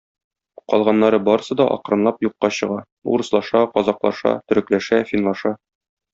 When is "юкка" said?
2.29-2.51